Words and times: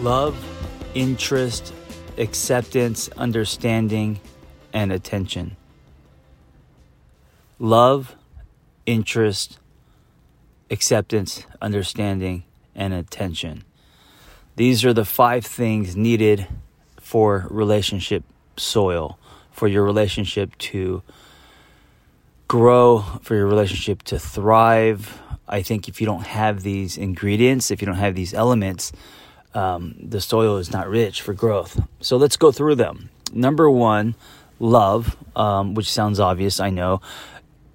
love, 0.00 0.34
interest, 0.94 1.74
acceptance, 2.16 3.10
understanding, 3.18 4.18
and 4.72 4.90
attention. 4.90 5.56
Love, 7.58 8.16
interest, 8.86 9.58
acceptance, 10.70 11.44
understanding, 11.60 12.44
and 12.74 12.94
attention. 12.94 13.62
These 14.56 14.84
are 14.86 14.94
the 14.94 15.04
five 15.04 15.44
things 15.44 15.94
needed 15.96 16.46
for 16.98 17.46
relationship 17.50 18.24
soil, 18.56 19.18
for 19.52 19.68
your 19.68 19.84
relationship 19.84 20.56
to 20.58 21.02
grow, 22.48 23.00
for 23.20 23.34
your 23.34 23.46
relationship 23.46 24.02
to 24.04 24.18
thrive. 24.18 25.20
I 25.46 25.60
think 25.60 25.88
if 25.88 26.00
you 26.00 26.06
don't 26.06 26.26
have 26.26 26.62
these 26.62 26.96
ingredients, 26.96 27.70
if 27.70 27.82
you 27.82 27.86
don't 27.86 27.96
have 27.96 28.14
these 28.14 28.32
elements, 28.32 28.92
um, 29.54 29.94
the 30.00 30.20
soil 30.20 30.56
is 30.58 30.72
not 30.72 30.88
rich 30.88 31.22
for 31.22 31.34
growth. 31.34 31.80
So 32.00 32.16
let's 32.16 32.36
go 32.36 32.52
through 32.52 32.76
them. 32.76 33.10
Number 33.32 33.70
one, 33.70 34.14
love, 34.58 35.16
um, 35.36 35.74
which 35.74 35.90
sounds 35.90 36.20
obvious, 36.20 36.60
I 36.60 36.70
know. 36.70 37.00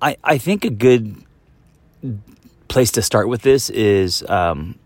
I, 0.01 0.17
I 0.23 0.37
think 0.37 0.65
a 0.65 0.69
good 0.69 1.15
place 2.67 2.91
to 2.91 3.01
start 3.01 3.27
with 3.27 3.41
this 3.41 3.69
is 3.69 4.23
um, 4.27 4.77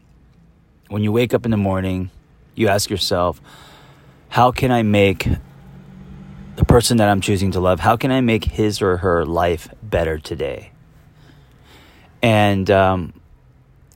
when 0.87 1.03
you 1.03 1.11
wake 1.11 1.33
up 1.33 1.45
in 1.45 1.51
the 1.51 1.57
morning, 1.57 2.11
you 2.55 2.67
ask 2.67 2.89
yourself, 2.89 3.41
how 4.29 4.51
can 4.51 4.71
I 4.71 4.83
make 4.83 5.27
the 6.55 6.65
person 6.65 6.97
that 6.97 7.07
I'm 7.07 7.21
choosing 7.21 7.51
to 7.51 7.59
love, 7.59 7.79
how 7.79 7.95
can 7.95 8.11
I 8.11 8.21
make 8.21 8.43
his 8.43 8.81
or 8.81 8.97
her 8.97 9.25
life 9.25 9.69
better 9.81 10.19
today? 10.19 10.71
And 12.21 12.69
um, 12.69 13.13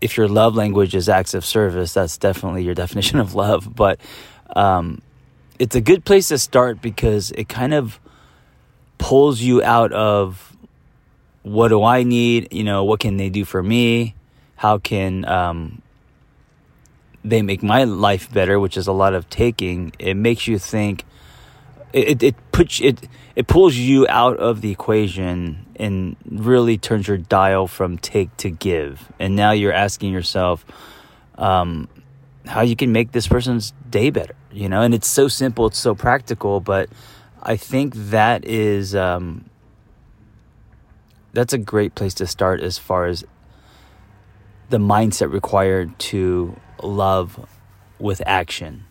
if 0.03 0.17
your 0.17 0.27
love 0.27 0.53
language 0.53 0.95
is 0.95 1.07
acts 1.07 1.33
of 1.33 1.45
service, 1.45 1.93
that's 1.93 2.17
definitely 2.17 2.63
your 2.63 2.75
definition 2.75 3.19
of 3.19 3.35
love. 3.35 3.73
But 3.73 4.01
um, 4.53 5.01
it's 5.57 5.75
a 5.75 5.81
good 5.81 6.03
place 6.03 6.27
to 6.27 6.37
start 6.37 6.81
because 6.81 7.31
it 7.31 7.47
kind 7.47 7.73
of 7.73 7.99
pulls 8.97 9.39
you 9.39 9.63
out 9.63 9.93
of 9.93 10.55
what 11.43 11.69
do 11.69 11.83
I 11.83 12.03
need? 12.03 12.51
You 12.51 12.65
know, 12.65 12.83
what 12.83 12.99
can 12.99 13.15
they 13.15 13.29
do 13.29 13.45
for 13.45 13.63
me? 13.63 14.15
How 14.57 14.77
can 14.77 15.23
um, 15.25 15.81
they 17.23 17.41
make 17.41 17.63
my 17.63 17.85
life 17.85 18.31
better? 18.31 18.59
Which 18.59 18.75
is 18.75 18.87
a 18.87 18.93
lot 18.93 19.13
of 19.13 19.29
taking. 19.29 19.93
It 19.99 20.15
makes 20.15 20.47
you 20.47 20.59
think. 20.59 21.05
It 21.93 22.23
it 22.23 22.35
puts 22.51 22.81
it 22.81 23.07
it 23.35 23.47
pulls 23.47 23.75
you 23.75 24.07
out 24.09 24.37
of 24.37 24.61
the 24.61 24.71
equation 24.71 25.65
and 25.75 26.15
really 26.25 26.77
turns 26.77 27.07
your 27.07 27.17
dial 27.17 27.67
from 27.67 27.97
take 27.97 28.35
to 28.37 28.49
give. 28.49 29.11
And 29.19 29.35
now 29.35 29.51
you're 29.51 29.73
asking 29.73 30.11
yourself 30.11 30.65
um, 31.37 31.87
how 32.45 32.61
you 32.61 32.75
can 32.75 32.91
make 32.91 33.11
this 33.11 33.27
person's 33.27 33.73
day 33.89 34.09
better, 34.09 34.35
you 34.51 34.69
know? 34.69 34.81
And 34.81 34.93
it's 34.93 35.07
so 35.07 35.27
simple, 35.27 35.67
it's 35.67 35.79
so 35.79 35.95
practical, 35.95 36.59
but 36.59 36.89
I 37.41 37.57
think 37.57 37.95
that 37.95 38.45
is 38.45 38.95
um, 38.95 39.49
that's 41.33 41.53
a 41.53 41.57
great 41.57 41.95
place 41.95 42.13
to 42.15 42.27
start 42.27 42.61
as 42.61 42.77
far 42.77 43.05
as 43.05 43.23
the 44.69 44.77
mindset 44.77 45.31
required 45.31 45.97
to 45.99 46.55
love 46.81 47.47
with 47.99 48.21
action. 48.25 48.85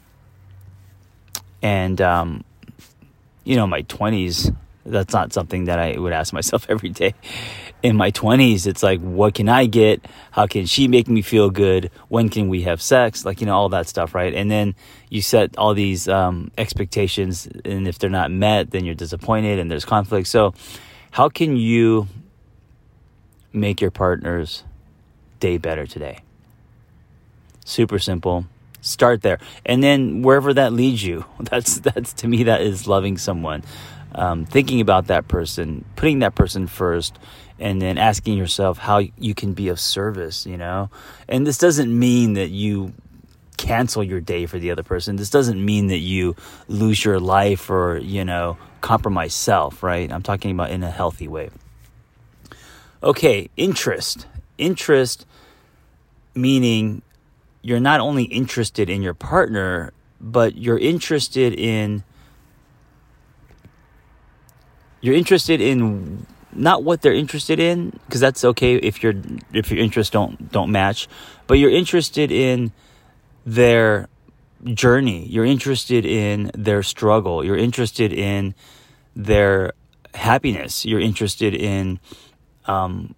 And 1.63 2.01
um, 2.01 2.45
you 3.45 3.57
know, 3.57 3.67
my 3.67 3.83
20s, 3.83 4.55
that's 4.85 5.13
not 5.13 5.33
something 5.33 5.65
that 5.65 5.79
I 5.79 5.99
would 5.99 6.13
ask 6.13 6.33
myself 6.33 6.67
every 6.69 6.91
day. 6.91 7.15
In 7.83 7.97
my 7.97 8.11
20s, 8.13 8.67
it's 8.67 8.83
like, 8.83 9.01
what 9.01 9.35
can 9.35 9.49
I 9.49 9.67
get? 9.67 10.05
How 10.31 10.47
can 10.47 10.67
she 10.67 10.87
make 10.87 11.09
me 11.09 11.23
feel 11.23 11.51
good? 11.51 11.91
When 12.09 12.29
can 12.29 12.49
we 12.49 12.63
have 12.63 12.81
sex? 12.81 13.25
Like, 13.25 13.41
you 13.41 13.47
know, 13.47 13.57
all 13.57 13.69
that 13.71 13.89
stuff, 13.89 14.15
right? 14.15 14.33
And 14.33 14.51
then 14.51 14.75
you 15.09 15.21
set 15.21 15.57
all 15.59 15.75
these 15.75 16.09
um, 16.09 16.53
expectations, 16.57 17.49
and 17.65 17.89
if 17.89 17.99
they're 17.99 18.11
not 18.11 18.31
met, 18.31 18.71
then 18.71 18.85
you're 18.85 18.95
disappointed 18.95 19.59
and 19.59 19.71
there's 19.71 19.85
conflict. 19.85 20.29
So, 20.29 20.55
how 21.11 21.29
can 21.29 21.57
you 21.57 22.09
make 23.53 23.81
your 23.81 23.91
partner's 23.91 24.63
day 25.41 25.59
better 25.59 25.87
today? 25.87 26.21
Super 27.65 27.99
simple 27.99 28.47
start 28.83 29.23
there. 29.23 29.39
And 29.65 29.83
then 29.83 30.21
wherever 30.21 30.53
that 30.53 30.75
leads 30.75 31.03
you 31.03 31.25
that's 31.41 31.81
that's 31.81 32.13
to 32.15 32.29
me 32.29 32.45
that 32.45 32.61
is 32.61 32.87
loving 32.87 33.17
someone. 33.17 33.65
Um, 34.15 34.45
thinking 34.45 34.83
about 34.83 35.07
that 35.07 35.27
person 35.27 35.87
putting 35.97 36.19
that 36.19 36.35
person 36.35 36.67
first 36.67 37.19
and 37.59 37.81
then 37.81 37.97
asking 37.97 38.37
yourself 38.37 38.77
how 38.77 39.01
you 39.17 39.35
can 39.35 39.55
be 39.55 39.69
of 39.69 39.81
service 39.81 40.45
you 40.45 40.59
know? 40.59 40.91
And 41.29 41.47
this 41.47 41.57
doesn't 41.57 41.99
mean 41.99 42.35
that 42.35 42.51
you 42.51 42.93
cancel 43.57 44.03
your 44.03 44.21
day 44.21 44.45
for 44.45 44.59
the 44.59 44.71
other 44.71 44.83
person. 44.83 45.17
This 45.17 45.31
doesn't 45.31 45.65
mean 45.65 45.87
that 45.87 45.99
you 45.99 46.37
lose 46.69 47.03
your 47.03 47.21
life 47.21 47.71
or 47.71 47.99
you 47.99 48.25
know 48.25 48.59
compromise 48.83 49.33
self 49.33 49.83
right? 49.83 50.13
I'm 50.13 50.23
talking 50.23 50.51
about 50.51 50.71
in 50.71 50.83
a 50.83 50.91
healthy 50.91 51.29
way. 51.29 51.49
Okay 53.03 53.49
interest. 53.57 54.27
Interest 54.59 55.25
meaning 56.35 57.03
you're 57.63 57.81
not 57.81 58.01
only 58.01 58.25
interested 58.25 58.91
in 58.91 59.03
your 59.03 59.15
partner, 59.15 59.93
but 60.21 60.57
you're 60.57 60.79
interested 60.79 61.55
in 61.55 62.05
you're 65.01 65.15
interested 65.15 65.61
in 65.61 66.27
not 66.53 66.85
what 66.85 67.03
they're 67.03 67.15
interested 67.15 67.59
in 67.59 67.91
because 68.07 68.21
that's 68.21 68.45
okay 68.45 68.77
if 68.77 69.03
your 69.03 69.15
if 69.53 69.71
your 69.71 69.81
interests 69.81 70.11
don't 70.11 70.53
don't 70.53 70.71
match, 70.71 71.09
but 71.47 71.55
you're 71.55 71.71
interested 71.71 72.31
in 72.31 72.73
their 73.45 74.09
journey. 74.65 75.27
You're 75.27 75.45
interested 75.45 76.05
in 76.05 76.51
their 76.55 76.83
struggle. 76.83 77.45
You're 77.45 77.57
interested 77.57 78.13
in 78.13 78.55
their 79.17 79.73
happiness. 80.15 80.85
You're 80.85 81.01
interested 81.01 81.55
in 81.55 81.99
um, 82.67 83.15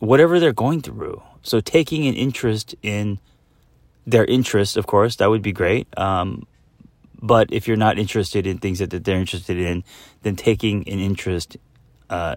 whatever 0.00 0.38
they're 0.38 0.52
going 0.52 0.82
through. 0.82 1.22
So 1.44 1.60
taking 1.60 2.06
an 2.06 2.14
interest 2.14 2.74
in 2.82 3.20
their 4.06 4.24
interest, 4.24 4.76
of 4.76 4.86
course, 4.86 5.16
that 5.16 5.30
would 5.30 5.42
be 5.42 5.52
great. 5.52 5.86
Um, 5.96 6.46
but 7.22 7.52
if 7.52 7.68
you're 7.68 7.76
not 7.76 7.98
interested 7.98 8.46
in 8.46 8.58
things 8.58 8.80
that, 8.80 8.90
that 8.90 9.04
they're 9.04 9.20
interested 9.20 9.58
in, 9.58 9.84
then 10.22 10.36
taking 10.36 10.88
an 10.88 10.98
interest 10.98 11.56
uh, 12.10 12.34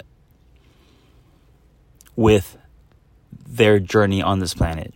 with 2.16 2.58
their 3.48 3.80
journey 3.80 4.22
on 4.22 4.40
this 4.40 4.54
planet, 4.54 4.94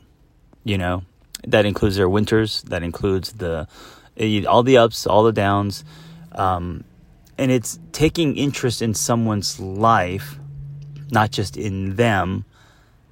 you 0.63 0.78
know, 0.78 1.04
that 1.48 1.66
includes 1.66 1.96
their 1.96 2.10
winters, 2.10 2.62
that 2.63 2.84
includes 2.84 3.34
the 3.34 3.68
all 4.48 4.62
the 4.62 4.78
ups, 4.78 5.08
all 5.08 5.24
the 5.24 5.31
downs, 5.31 5.84
um, 6.34 6.84
and 7.38 7.50
it's 7.50 7.80
taking 7.92 8.38
interest 8.38 8.81
in 8.81 8.94
someone's 8.94 9.60
life, 9.60 10.38
not 11.10 11.31
just 11.31 11.58
in 11.58 11.96
them, 11.96 12.46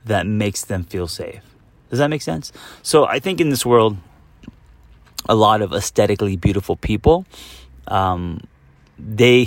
that 0.06 0.26
makes 0.26 0.64
them 0.64 0.84
feel 0.84 1.08
safe. 1.08 1.42
Does 1.90 2.00
that 2.00 2.10
make 2.10 2.22
sense? 2.22 2.52
So 2.84 3.06
I 3.06 3.20
think 3.20 3.42
in 3.42 3.50
this 3.50 3.66
world, 3.66 3.98
a 5.28 5.36
lot 5.36 5.62
of 5.62 5.74
aesthetically 5.74 6.36
beautiful 6.36 6.76
people. 6.76 7.26
Um, 7.88 8.42
they, 9.00 9.46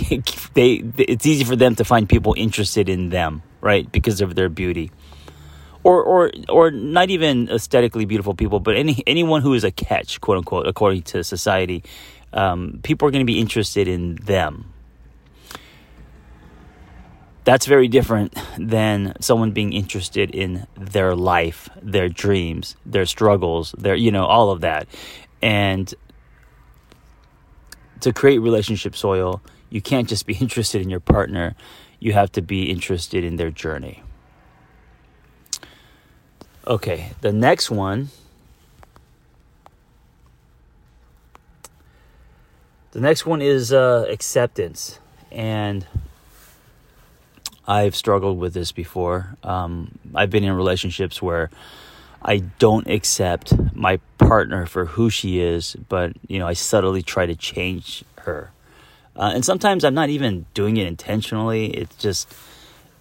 they, 0.53 0.83
it's 0.97 1.25
easy 1.25 1.43
for 1.43 1.55
them 1.55 1.75
to 1.75 1.85
find 1.85 2.09
people 2.09 2.33
interested 2.35 2.89
in 2.89 3.09
them, 3.09 3.43
right? 3.61 3.89
Because 3.91 4.19
of 4.21 4.35
their 4.35 4.49
beauty, 4.49 4.91
or, 5.83 6.01
or, 6.01 6.31
or 6.49 6.71
not 6.71 7.09
even 7.09 7.49
aesthetically 7.49 8.05
beautiful 8.05 8.33
people, 8.33 8.59
but 8.59 8.75
any 8.75 9.03
anyone 9.05 9.41
who 9.41 9.53
is 9.53 9.63
a 9.63 9.71
catch, 9.71 10.21
quote 10.21 10.37
unquote, 10.37 10.67
according 10.67 11.03
to 11.03 11.23
society. 11.23 11.83
Um, 12.31 12.79
people 12.81 13.07
are 13.07 13.11
going 13.11 13.21
to 13.21 13.31
be 13.31 13.39
interested 13.39 13.87
in 13.87 14.15
them. 14.15 14.72
That's 17.45 17.65
very 17.65 17.89
different 17.89 18.37
than 18.57 19.15
someone 19.19 19.51
being 19.51 19.73
interested 19.73 20.33
in 20.33 20.65
their 20.77 21.15
life, 21.15 21.69
their 21.81 22.07
dreams, 22.07 22.77
their 22.85 23.05
struggles, 23.05 23.73
their 23.77 23.95
you 23.95 24.11
know 24.11 24.25
all 24.25 24.51
of 24.51 24.61
that. 24.61 24.87
And 25.41 25.93
to 27.99 28.13
create 28.13 28.39
relationship 28.39 28.95
soil, 28.95 29.41
you 29.69 29.81
can't 29.81 30.07
just 30.07 30.25
be 30.25 30.35
interested 30.39 30.81
in 30.81 30.89
your 30.89 30.99
partner, 30.99 31.55
you 31.99 32.13
have 32.13 32.31
to 32.33 32.41
be 32.41 32.69
interested 32.69 33.23
in 33.23 33.35
their 33.37 33.51
journey. 33.51 34.03
Okay, 36.65 37.11
the 37.21 37.33
next 37.33 37.69
one. 37.69 38.09
The 42.91 43.01
next 43.01 43.25
one 43.25 43.41
is 43.41 43.73
uh, 43.73 44.05
acceptance. 44.09 44.99
And 45.31 45.85
I've 47.67 47.95
struggled 47.95 48.39
with 48.39 48.53
this 48.53 48.71
before. 48.71 49.35
Um, 49.43 49.97
I've 50.13 50.29
been 50.29 50.43
in 50.43 50.53
relationships 50.53 51.21
where 51.21 51.49
I 52.21 52.37
don't 52.59 52.87
accept 52.87 53.53
my 53.73 53.99
partner 54.17 54.65
for 54.65 54.85
who 54.85 55.09
she 55.09 55.39
is, 55.39 55.75
but 55.89 56.13
you 56.27 56.39
know, 56.39 56.47
I 56.47 56.53
subtly 56.53 57.01
try 57.01 57.25
to 57.25 57.35
change 57.35 58.03
her. 58.19 58.51
Uh, 59.15 59.31
and 59.33 59.45
sometimes 59.45 59.83
I'm 59.83 59.93
not 59.93 60.09
even 60.09 60.45
doing 60.53 60.77
it 60.77 60.87
intentionally. 60.87 61.67
It's 61.67 61.95
just 61.97 62.33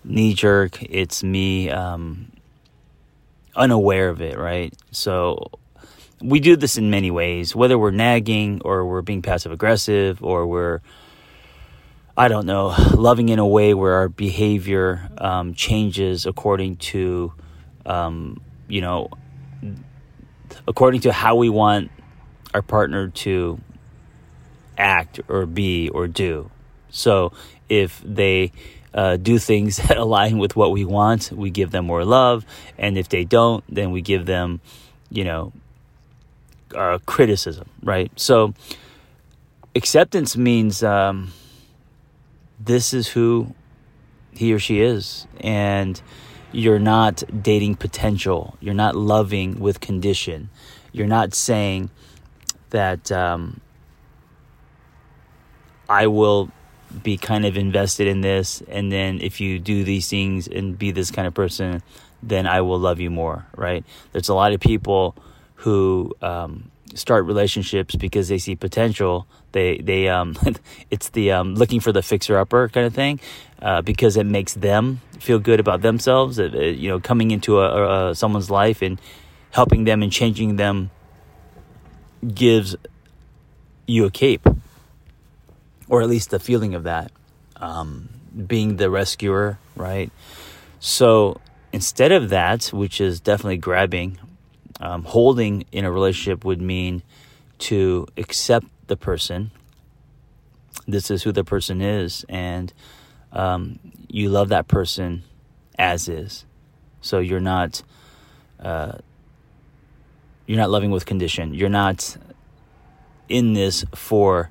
knee 0.04 0.34
jerk. 0.34 0.82
It's 0.82 1.22
me 1.22 1.70
um, 1.70 2.32
unaware 3.56 4.08
of 4.10 4.20
it, 4.20 4.38
right? 4.38 4.74
So 4.90 5.50
we 6.20 6.40
do 6.40 6.56
this 6.56 6.76
in 6.76 6.90
many 6.90 7.10
ways, 7.10 7.54
whether 7.56 7.78
we're 7.78 7.90
nagging 7.90 8.60
or 8.64 8.86
we're 8.86 9.02
being 9.02 9.22
passive 9.22 9.52
aggressive 9.52 10.22
or 10.22 10.46
we're 10.46 10.80
I 12.16 12.28
don't 12.28 12.46
know, 12.46 12.74
loving 12.94 13.30
in 13.30 13.38
a 13.38 13.46
way 13.46 13.72
where 13.72 13.94
our 13.94 14.08
behavior 14.08 15.08
um, 15.18 15.54
changes 15.54 16.26
according 16.26 16.76
to 16.76 17.32
um, 17.86 18.40
you 18.68 18.80
know, 18.80 19.10
according 20.66 21.00
to 21.02 21.12
how 21.12 21.36
we 21.36 21.48
want 21.48 21.90
our 22.54 22.62
partner 22.62 23.08
to 23.08 23.60
act 24.78 25.20
or 25.28 25.46
be 25.46 25.88
or 25.88 26.06
do. 26.06 26.50
So 26.90 27.32
if 27.68 28.02
they 28.04 28.52
uh, 28.94 29.16
do 29.16 29.38
things 29.38 29.76
that 29.88 29.96
align 29.96 30.38
with 30.38 30.56
what 30.56 30.70
we 30.72 30.84
want, 30.84 31.32
we 31.32 31.50
give 31.50 31.70
them 31.70 31.86
more 31.86 32.04
love. 32.04 32.44
And 32.78 32.98
if 32.98 33.08
they 33.08 33.24
don't, 33.24 33.64
then 33.68 33.90
we 33.90 34.02
give 34.02 34.26
them, 34.26 34.60
you 35.10 35.24
know, 35.24 35.52
uh, 36.74 36.98
criticism, 37.04 37.68
right? 37.82 38.10
So 38.16 38.54
acceptance 39.74 40.36
means 40.36 40.82
um, 40.82 41.32
this 42.64 42.94
is 42.94 43.08
who 43.08 43.54
he 44.32 44.52
or 44.52 44.58
she 44.58 44.80
is. 44.80 45.26
And 45.40 46.00
you're 46.52 46.78
not 46.78 47.22
dating 47.42 47.76
potential. 47.76 48.56
You're 48.60 48.74
not 48.74 48.94
loving 48.94 49.58
with 49.58 49.80
condition. 49.80 50.50
You're 50.92 51.06
not 51.06 51.34
saying 51.34 51.90
that 52.70 53.10
um, 53.12 53.60
I 55.88 56.06
will 56.06 56.50
be 57.02 57.16
kind 57.16 57.46
of 57.46 57.56
invested 57.56 58.06
in 58.06 58.20
this, 58.20 58.62
and 58.68 58.92
then 58.92 59.20
if 59.20 59.40
you 59.40 59.58
do 59.58 59.84
these 59.84 60.08
things 60.08 60.46
and 60.46 60.78
be 60.78 60.90
this 60.90 61.10
kind 61.10 61.26
of 61.26 61.34
person, 61.34 61.82
then 62.22 62.46
I 62.46 62.60
will 62.60 62.78
love 62.78 63.00
you 63.00 63.10
more, 63.10 63.46
right? 63.56 63.84
There's 64.12 64.28
a 64.28 64.34
lot 64.34 64.52
of 64.52 64.60
people 64.60 65.16
who 65.56 66.14
um, 66.20 66.70
start 66.94 67.24
relationships 67.24 67.96
because 67.96 68.28
they 68.28 68.38
see 68.38 68.56
potential. 68.56 69.26
They 69.52 69.78
they 69.78 70.08
um, 70.08 70.36
it's 70.90 71.10
the 71.10 71.32
um, 71.32 71.54
looking 71.54 71.80
for 71.80 71.92
the 71.92 72.02
fixer 72.02 72.38
upper 72.38 72.68
kind 72.68 72.86
of 72.86 72.94
thing, 72.94 73.20
uh, 73.60 73.82
because 73.82 74.16
it 74.16 74.26
makes 74.26 74.54
them 74.54 75.00
feel 75.18 75.38
good 75.38 75.60
about 75.60 75.82
themselves. 75.82 76.38
Uh, 76.38 76.44
you 76.44 76.88
know, 76.88 77.00
coming 77.00 77.30
into 77.30 77.60
a, 77.60 78.10
a, 78.10 78.14
someone's 78.14 78.50
life 78.50 78.82
and 78.82 79.00
helping 79.50 79.84
them 79.84 80.02
and 80.02 80.12
changing 80.12 80.56
them 80.56 80.90
gives 82.34 82.76
you 83.86 84.06
a 84.06 84.10
cape, 84.10 84.46
or 85.88 86.02
at 86.02 86.08
least 86.08 86.30
the 86.30 86.38
feeling 86.38 86.74
of 86.74 86.84
that. 86.84 87.10
Um, 87.56 88.08
being 88.46 88.76
the 88.76 88.90
rescuer, 88.90 89.58
right? 89.76 90.10
So 90.80 91.40
instead 91.72 92.12
of 92.12 92.30
that, 92.30 92.66
which 92.66 93.00
is 93.00 93.20
definitely 93.20 93.58
grabbing, 93.58 94.18
um, 94.82 95.04
holding 95.04 95.64
in 95.70 95.84
a 95.84 95.92
relationship 95.92 96.44
would 96.44 96.60
mean 96.60 97.02
to 97.58 98.06
accept 98.16 98.66
the 98.88 98.96
person. 98.96 99.52
This 100.88 101.10
is 101.10 101.22
who 101.22 101.30
the 101.30 101.44
person 101.44 101.80
is, 101.80 102.26
and 102.28 102.72
um, 103.32 103.78
you 104.08 104.28
love 104.28 104.48
that 104.48 104.66
person 104.66 105.22
as 105.78 106.08
is. 106.08 106.44
So 107.00 107.20
you're 107.20 107.40
not 107.40 107.82
uh, 108.58 108.98
you're 110.46 110.58
not 110.58 110.70
loving 110.70 110.90
with 110.90 111.06
condition. 111.06 111.54
You're 111.54 111.68
not 111.68 112.16
in 113.28 113.52
this 113.52 113.84
for 113.94 114.50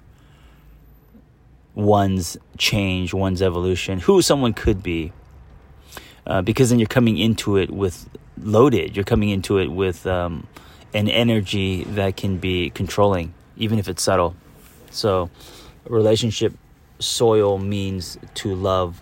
one's 1.76 2.38
change, 2.58 3.14
one's 3.14 3.42
evolution, 3.42 4.00
who 4.00 4.22
someone 4.22 4.54
could 4.54 4.82
be. 4.82 5.12
Uh, 6.26 6.42
because 6.42 6.70
then 6.70 6.80
you're 6.80 6.88
coming 6.88 7.18
into 7.18 7.58
it 7.58 7.72
with 7.72 8.10
loaded. 8.38 8.96
You're 8.96 9.06
coming 9.06 9.30
into 9.30 9.58
it 9.58 9.68
with 9.68 10.06
um, 10.06 10.48
an 10.94 11.10
energy 11.10 11.84
that 11.86 12.16
can 12.16 12.38
be 12.38 12.70
controlling, 12.70 13.34
even 13.58 13.80
if 13.80 13.88
it's 13.88 14.04
subtle. 14.04 14.36
So, 14.92 15.30
relationship 15.88 16.54
soil 17.00 17.58
means 17.58 18.18
to 18.36 18.54
love 18.54 19.02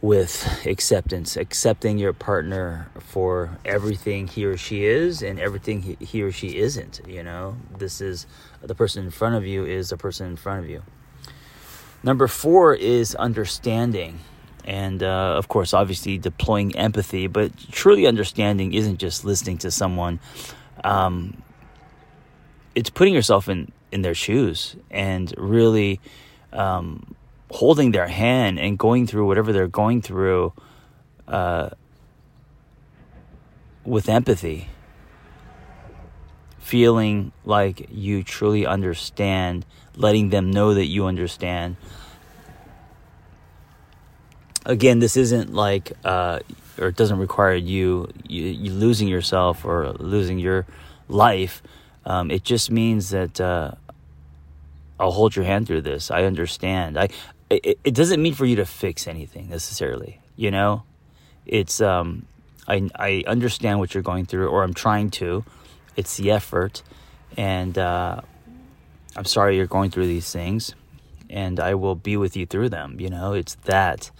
with 0.00 0.64
acceptance, 0.64 1.36
accepting 1.36 1.98
your 1.98 2.12
partner 2.12 2.88
for 3.00 3.58
everything 3.64 4.28
he 4.28 4.44
or 4.44 4.56
she 4.56 4.84
is 4.84 5.22
and 5.22 5.40
everything 5.40 5.82
he, 5.82 5.96
he 6.00 6.22
or 6.22 6.30
she 6.30 6.58
isn't. 6.58 7.00
You 7.06 7.22
know, 7.22 7.56
this 7.76 8.00
is 8.00 8.26
the 8.62 8.74
person 8.74 9.04
in 9.04 9.10
front 9.10 9.34
of 9.34 9.44
you 9.44 9.64
is 9.64 9.90
the 9.90 9.96
person 9.96 10.28
in 10.28 10.36
front 10.36 10.64
of 10.64 10.70
you. 10.70 10.82
Number 12.02 12.28
four 12.28 12.74
is 12.74 13.14
understanding. 13.16 14.20
And 14.68 15.02
uh, 15.02 15.34
of 15.38 15.48
course, 15.48 15.72
obviously, 15.72 16.18
deploying 16.18 16.76
empathy, 16.76 17.26
but 17.26 17.52
truly 17.72 18.06
understanding 18.06 18.74
isn't 18.74 18.98
just 18.98 19.24
listening 19.24 19.56
to 19.58 19.70
someone. 19.70 20.20
Um, 20.84 21.42
it's 22.74 22.90
putting 22.90 23.14
yourself 23.14 23.48
in, 23.48 23.72
in 23.90 24.02
their 24.02 24.14
shoes 24.14 24.76
and 24.90 25.32
really 25.38 26.00
um, 26.52 27.16
holding 27.50 27.92
their 27.92 28.08
hand 28.08 28.58
and 28.58 28.78
going 28.78 29.06
through 29.06 29.26
whatever 29.26 29.54
they're 29.54 29.68
going 29.68 30.02
through 30.02 30.52
uh, 31.26 31.70
with 33.86 34.06
empathy, 34.10 34.68
feeling 36.58 37.32
like 37.46 37.88
you 37.90 38.22
truly 38.22 38.66
understand, 38.66 39.64
letting 39.96 40.28
them 40.28 40.50
know 40.50 40.74
that 40.74 40.84
you 40.88 41.06
understand. 41.06 41.76
Again, 44.68 45.00
this 45.00 45.16
isn't 45.16 45.52
like, 45.52 45.92
uh, 46.04 46.38
or 46.78 46.88
it 46.88 46.96
doesn't 46.96 47.18
require 47.18 47.54
you, 47.54 48.08
you, 48.28 48.44
you, 48.44 48.70
losing 48.70 49.08
yourself 49.08 49.64
or 49.64 49.90
losing 49.94 50.38
your 50.38 50.66
life. 51.08 51.62
Um, 52.04 52.30
it 52.30 52.44
just 52.44 52.70
means 52.70 53.10
that 53.10 53.40
uh, 53.40 53.72
I'll 55.00 55.10
hold 55.10 55.34
your 55.34 55.44
hand 55.44 55.66
through 55.66 55.80
this. 55.80 56.10
I 56.10 56.24
understand. 56.24 56.98
I 56.98 57.08
it, 57.50 57.78
it 57.82 57.94
doesn't 57.94 58.20
mean 58.20 58.34
for 58.34 58.44
you 58.44 58.56
to 58.56 58.66
fix 58.66 59.08
anything 59.08 59.48
necessarily. 59.48 60.20
You 60.36 60.50
know, 60.50 60.82
it's 61.46 61.80
um, 61.80 62.26
I 62.66 62.88
I 62.94 63.24
understand 63.26 63.78
what 63.78 63.94
you're 63.94 64.02
going 64.02 64.26
through, 64.26 64.48
or 64.48 64.62
I'm 64.62 64.74
trying 64.74 65.10
to. 65.12 65.44
It's 65.96 66.16
the 66.16 66.30
effort, 66.30 66.82
and 67.36 67.76
uh, 67.76 68.20
I'm 69.16 69.24
sorry 69.24 69.56
you're 69.56 69.66
going 69.66 69.90
through 69.90 70.06
these 70.06 70.30
things, 70.30 70.74
and 71.30 71.58
I 71.58 71.74
will 71.74 71.94
be 71.96 72.16
with 72.16 72.36
you 72.36 72.46
through 72.46 72.68
them. 72.68 73.00
You 73.00 73.10
know, 73.10 73.32
it's 73.32 73.54
that. 73.64 74.10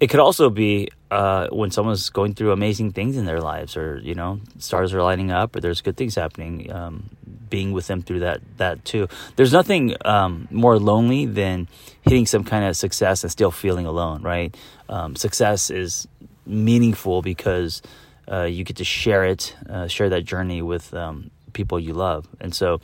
It 0.00 0.08
could 0.08 0.20
also 0.20 0.48
be 0.48 0.90
uh, 1.10 1.48
when 1.48 1.70
someone's 1.70 2.08
going 2.10 2.34
through 2.34 2.52
amazing 2.52 2.92
things 2.92 3.16
in 3.16 3.24
their 3.24 3.40
lives, 3.40 3.76
or 3.76 3.98
you 4.02 4.14
know, 4.14 4.40
stars 4.58 4.94
are 4.94 5.02
lighting 5.02 5.30
up, 5.30 5.56
or 5.56 5.60
there's 5.60 5.80
good 5.80 5.96
things 5.96 6.14
happening. 6.14 6.72
Um, 6.72 7.10
being 7.48 7.72
with 7.72 7.86
them 7.86 8.02
through 8.02 8.20
that 8.20 8.40
that 8.58 8.84
too. 8.84 9.08
There's 9.36 9.52
nothing 9.52 9.96
um, 10.04 10.48
more 10.50 10.78
lonely 10.78 11.26
than 11.26 11.68
hitting 12.02 12.26
some 12.26 12.44
kind 12.44 12.64
of 12.64 12.76
success 12.76 13.22
and 13.22 13.32
still 13.32 13.50
feeling 13.50 13.86
alone. 13.86 14.22
Right? 14.22 14.56
Um, 14.88 15.16
success 15.16 15.70
is 15.70 16.06
meaningful 16.46 17.22
because 17.22 17.82
uh, 18.30 18.44
you 18.44 18.64
get 18.64 18.76
to 18.76 18.84
share 18.84 19.24
it, 19.24 19.54
uh, 19.68 19.86
share 19.86 20.08
that 20.10 20.22
journey 20.22 20.62
with 20.62 20.92
um, 20.94 21.30
people 21.52 21.78
you 21.80 21.94
love, 21.94 22.28
and 22.40 22.54
so 22.54 22.80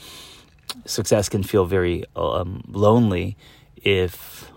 success 0.87 1.29
can 1.29 1.43
feel 1.43 1.65
very 1.67 2.05
um, 2.17 2.63
lonely 2.69 3.37
if 3.77 4.51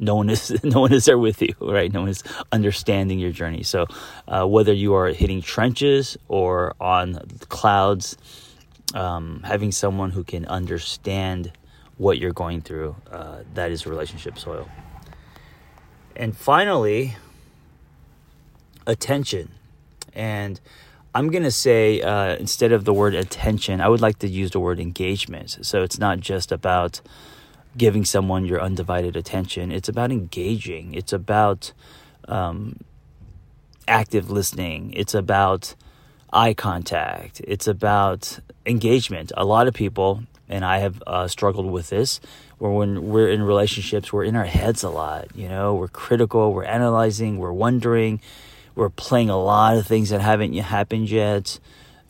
no 0.00 0.16
one 0.16 0.30
is 0.30 0.58
no 0.64 0.80
one 0.80 0.92
is 0.92 1.04
there 1.04 1.18
with 1.18 1.40
you 1.40 1.54
right? 1.60 1.92
No 1.92 2.00
one 2.00 2.08
is 2.08 2.24
understanding 2.50 3.18
your 3.18 3.32
journey. 3.32 3.62
So 3.62 3.86
uh, 4.26 4.46
whether 4.46 4.72
you 4.72 4.94
are 4.94 5.08
hitting 5.08 5.42
trenches 5.42 6.16
or 6.28 6.74
on 6.80 7.20
clouds 7.48 8.16
um, 8.94 9.42
having 9.44 9.70
someone 9.70 10.10
who 10.10 10.24
can 10.24 10.44
understand 10.46 11.52
what 11.96 12.18
you're 12.18 12.32
going 12.32 12.62
through 12.62 12.96
uh, 13.12 13.40
that 13.54 13.70
is 13.70 13.86
relationship 13.86 14.38
soil. 14.38 14.68
And 16.16 16.36
finally 16.36 17.16
attention. 18.86 19.52
And 20.14 20.60
I'm 21.14 21.30
going 21.30 21.42
to 21.42 21.50
say 21.50 22.00
uh, 22.00 22.36
instead 22.36 22.72
of 22.72 22.84
the 22.84 22.92
word 22.92 23.14
attention, 23.14 23.80
I 23.80 23.88
would 23.88 24.00
like 24.00 24.18
to 24.20 24.28
use 24.28 24.50
the 24.50 24.60
word 24.60 24.80
engagement. 24.80 25.58
So 25.62 25.82
it's 25.82 25.98
not 25.98 26.20
just 26.20 26.52
about 26.52 27.00
giving 27.76 28.04
someone 28.04 28.44
your 28.44 28.60
undivided 28.60 29.16
attention, 29.16 29.70
it's 29.72 29.88
about 29.88 30.10
engaging, 30.10 30.94
it's 30.94 31.12
about 31.12 31.72
um, 32.28 32.80
active 33.86 34.30
listening, 34.30 34.92
it's 34.94 35.14
about 35.14 35.74
eye 36.32 36.54
contact, 36.54 37.40
it's 37.46 37.66
about 37.66 38.40
engagement. 38.66 39.32
A 39.36 39.44
lot 39.44 39.66
of 39.66 39.74
people, 39.74 40.24
and 40.48 40.64
I 40.64 40.78
have 40.78 41.02
uh, 41.06 41.28
struggled 41.28 41.70
with 41.70 41.90
this, 41.90 42.20
where 42.58 42.70
when 42.70 43.08
we're 43.08 43.30
in 43.30 43.42
relationships, 43.42 44.12
we're 44.12 44.24
in 44.24 44.36
our 44.36 44.44
heads 44.44 44.82
a 44.82 44.90
lot, 44.90 45.28
you 45.34 45.48
know, 45.48 45.74
we're 45.74 45.88
critical, 45.88 46.52
we're 46.52 46.64
analyzing, 46.64 47.38
we're 47.38 47.52
wondering 47.52 48.20
we're 48.74 48.88
playing 48.88 49.30
a 49.30 49.36
lot 49.36 49.76
of 49.76 49.86
things 49.86 50.10
that 50.10 50.20
haven't 50.20 50.54
happened 50.54 51.10
yet. 51.10 51.58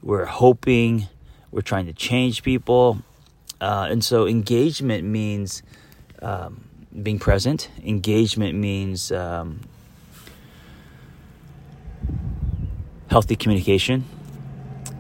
We're 0.03 0.27
hoping. 0.27 1.09
We're 1.51 1.63
trying 1.63 1.87
to 1.87 1.93
change 1.93 2.43
people. 2.43 3.03
Uh, 3.61 3.89
and 3.91 4.05
so 4.05 4.27
engagement 4.27 5.05
means 5.05 5.63
um, 6.23 6.65
being 7.03 7.19
present. 7.19 7.69
Engagement 7.85 8.57
means 8.57 9.13
um, 9.13 9.61
healthy 13.09 13.37
communication. 13.37 14.05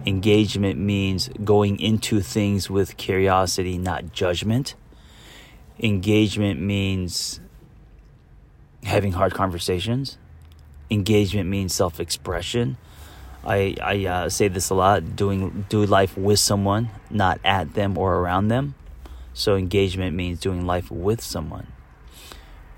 Engagement 0.07 0.79
means 0.79 1.29
going 1.45 1.79
into 1.81 2.21
things 2.21 2.71
with 2.71 2.97
curiosity, 2.97 3.79
not 3.79 4.13
judgment. 4.13 4.75
Engagement 5.79 6.61
means 6.61 7.41
having 8.83 9.13
hard 9.13 9.35
conversations 9.35 10.19
engagement 10.91 11.49
means 11.49 11.73
self 11.73 12.01
expression. 12.01 12.77
I, 13.45 13.75
I 13.83 14.07
uh, 14.07 14.29
say 14.29 14.49
this 14.49 14.71
a 14.71 14.75
lot 14.75 15.17
doing 15.17 15.65
do 15.69 15.85
life 15.85 16.17
with 16.17 16.39
someone, 16.39 16.91
not 17.09 17.41
at 17.45 17.75
them 17.75 17.97
or 17.97 18.17
around 18.17 18.49
them. 18.49 18.75
So 19.33 19.57
engagement 19.57 20.15
means 20.15 20.41
doing 20.41 20.67
life 20.67 20.91
with 20.91 21.23
someone. 21.23 21.67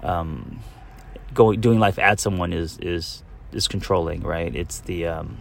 Um, 0.02 0.61
going 1.35 1.61
doing 1.61 1.81
life 1.81 1.99
at 1.99 2.21
someone 2.21 2.52
is 2.52 2.78
is 2.78 3.23
is 3.52 3.66
controlling, 3.66 4.23
right? 4.23 4.54
It's 4.54 4.81
the 4.81 5.07
um, 5.07 5.38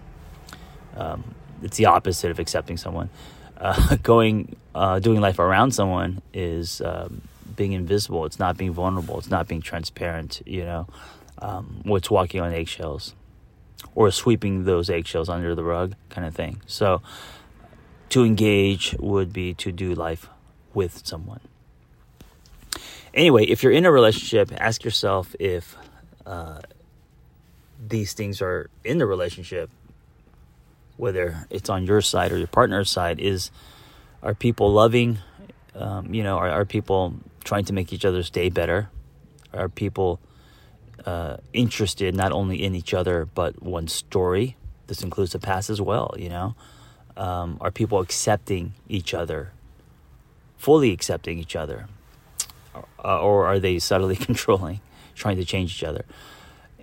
um, 0.96 1.36
it's 1.62 1.78
the 1.78 1.86
opposite 1.86 2.32
of 2.32 2.40
accepting 2.40 2.78
someone. 2.78 3.10
Uh, 3.58 3.96
going 4.04 4.56
uh, 4.74 5.00
doing 5.00 5.22
life 5.22 5.38
around 5.38 5.72
someone 5.72 6.22
is 6.34 6.82
um, 6.82 7.22
being 7.56 7.74
invisible. 7.74 8.26
It's 8.26 8.40
not 8.40 8.58
being 8.58 8.72
vulnerable. 8.72 9.20
It's 9.20 9.30
not 9.30 9.48
being 9.48 9.62
transparent. 9.62 10.42
You 10.48 10.64
know, 10.64 10.88
um, 11.38 11.82
what's 11.84 12.10
walking 12.10 12.42
on 12.42 12.54
eggshells 12.54 13.14
or 13.96 14.12
sweeping 14.12 14.66
those 14.66 14.90
eggshells 14.90 15.30
under 15.30 15.56
the 15.56 15.64
rug 15.64 15.96
kind 16.10 16.26
of 16.26 16.36
thing. 16.36 16.62
So 16.66 17.02
to 18.10 18.24
engage 18.24 18.96
would 19.00 19.32
be 19.34 19.54
to 19.56 19.72
do 19.72 19.94
life 19.94 20.28
with 20.74 21.06
someone. 21.06 21.40
Anyway, 23.14 23.44
if 23.46 23.64
you're 23.64 23.72
in 23.72 23.86
a 23.86 23.92
relationship, 23.92 24.52
ask 24.58 24.84
yourself 24.84 25.36
if 25.40 25.76
uh, 26.26 26.60
these 27.86 28.14
things 28.14 28.42
are 28.42 28.70
in 28.84 29.00
the 29.00 29.06
relationship, 29.06 29.70
whether 30.98 31.46
it's 31.50 31.70
on 31.70 31.86
your 31.86 32.02
side 32.02 32.32
or 32.32 32.38
your 32.38 32.48
partner's 32.48 32.90
side. 32.90 33.20
Is 33.20 33.52
are 34.24 34.34
people 34.34 34.72
loving? 34.72 35.20
Um, 35.76 36.14
you 36.14 36.24
know, 36.24 36.38
are, 36.38 36.50
are 36.50 36.66
people 36.66 37.16
trying 37.44 37.66
to 37.66 37.74
make 37.74 37.92
each 37.92 38.06
other's 38.06 38.30
day 38.30 38.50
better? 38.50 38.90
Are 39.54 39.68
people 39.68 40.20
uh, 41.06 41.38
interested 41.54 42.16
not 42.16 42.32
only 42.32 42.64
in 42.64 42.76
each 42.76 42.94
other 42.94 43.26
but 43.26 43.62
one 43.62 43.88
story. 43.88 44.56
This 44.88 45.04
includes 45.04 45.32
the 45.32 45.40
past 45.40 45.70
as 45.70 45.82
well. 45.82 46.14
You 46.18 46.30
know, 46.30 46.56
um, 47.18 47.58
are 47.62 47.72
people 47.72 48.00
accepting 48.00 48.74
each 48.90 49.14
other, 49.14 49.52
fully 50.58 50.92
accepting 50.92 51.40
each 51.40 51.56
other, 51.56 51.88
uh, 53.04 53.20
or 53.22 53.48
are 53.48 53.60
they 53.60 53.80
subtly 53.80 54.16
controlling, 54.28 54.82
trying 55.16 55.38
to 55.38 55.46
change 55.46 55.76
each 55.76 55.84
other? 55.84 56.06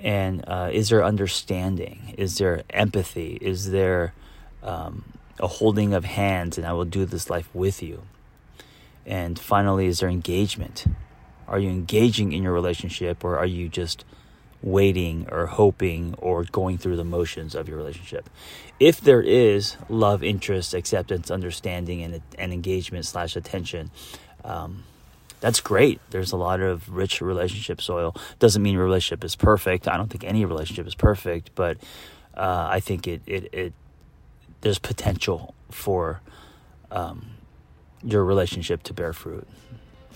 And 0.01 0.45
uh, 0.47 0.71
is 0.73 0.91
there 0.91 1.05
understanding? 1.05 2.15
Is 2.17 2.39
there 2.39 2.63
empathy? 2.71 3.39
Is 3.41 3.71
there 3.71 4.15
um, 4.63 5.05
a 5.41 5.49
holding 5.49 5.93
of 5.93 6.05
hands? 6.05 6.57
And 6.57 6.67
I 6.67 6.73
will 6.73 6.85
do 6.85 7.05
this 7.05 7.29
life 7.29 7.49
with 7.53 7.83
you. 7.83 8.03
And 9.05 9.39
finally, 9.39 9.87
is 9.87 10.01
there 10.01 10.09
engagement? 10.09 10.85
Are 11.49 11.59
you 11.59 11.71
engaging 11.71 12.33
in 12.33 12.43
your 12.43 12.53
relationship 12.53 13.25
or 13.25 13.39
are 13.39 13.47
you 13.47 13.69
just 13.69 14.05
waiting 14.61 15.27
or 15.31 15.47
hoping 15.47 16.15
or 16.19 16.45
going 16.45 16.79
through 16.79 16.97
the 16.97 17.05
motions 17.05 17.55
of 17.55 17.69
your 17.69 17.79
relationship? 17.79 18.29
If 18.79 19.01
there 19.01 19.23
is 19.23 19.77
love, 19.89 20.23
interest, 20.23 20.75
acceptance, 20.75 21.31
understanding, 21.31 22.03
and, 22.03 22.21
and 22.39 22.53
engagement 22.53 23.07
slash 23.07 23.35
attention, 23.35 23.91
um, 24.45 24.85
that's 25.41 25.61
great. 25.61 26.01
There's 26.11 26.33
a 26.33 26.37
lot 26.37 26.61
of 26.61 26.89
rich 26.91 27.21
relationship 27.21 27.81
soil. 27.81 28.15
Doesn't 28.39 28.63
mean 28.63 28.75
your 28.75 28.85
relationship 28.85 29.25
is 29.25 29.37
perfect. 29.37 29.89
I 29.89 29.97
don't 29.97 30.11
think 30.11 30.25
any 30.25 30.45
relationship 30.45 30.87
is 30.87 30.95
perfect, 30.95 31.53
but 31.55 31.79
uh, 32.37 32.69
I 32.71 32.81
think 32.81 33.07
it, 33.07 33.23
it, 33.27 33.55
it 33.55 33.73
there's 34.61 34.79
potential 34.79 35.55
for 35.71 36.21
um, 36.91 37.31
your 38.03 38.25
relationship 38.25 38.83
to 38.85 38.93
bear 38.93 39.13
fruit 39.13 39.47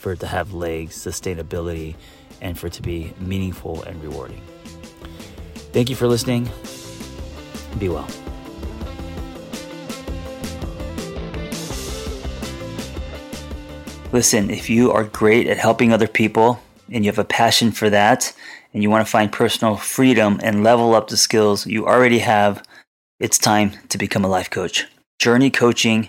for 0.02 0.12
it 0.12 0.20
to 0.20 0.26
have 0.26 0.52
legs, 0.52 0.96
sustainability, 0.96 1.94
and 2.40 2.58
for 2.58 2.66
it 2.66 2.72
to 2.72 2.82
be 2.82 3.14
meaningful 3.20 3.84
and 3.84 4.02
rewarding. 4.02 4.42
Thank 5.72 5.88
you 5.88 5.94
for 5.94 6.08
listening. 6.08 6.50
Be 7.78 7.88
well. 7.88 8.08
Listen, 14.12 14.50
if 14.50 14.68
you 14.68 14.90
are 14.90 15.04
great 15.04 15.46
at 15.46 15.56
helping 15.56 15.92
other 15.92 16.08
people 16.08 16.60
and 16.90 17.04
you 17.04 17.10
have 17.10 17.18
a 17.18 17.24
passion 17.24 17.70
for 17.70 17.88
that, 17.88 18.34
and 18.74 18.82
you 18.82 18.90
want 18.90 19.06
to 19.06 19.10
find 19.10 19.30
personal 19.30 19.76
freedom 19.76 20.40
and 20.42 20.64
level 20.64 20.94
up 20.94 21.08
the 21.08 21.16
skills 21.16 21.66
you 21.66 21.86
already 21.86 22.18
have, 22.18 22.62
it's 23.20 23.38
time 23.38 23.72
to 23.88 23.98
become 23.98 24.24
a 24.24 24.28
life 24.28 24.50
coach. 24.50 24.86
Journey 25.18 25.50
Coaching 25.50 26.08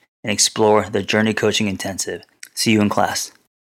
and 0.23 0.31
explore 0.31 0.89
the 0.89 1.03
Journey 1.03 1.33
Coaching 1.33 1.67
Intensive. 1.67 2.23
See 2.53 2.71
you 2.71 2.81
in 2.81 2.89
class. 2.89 3.31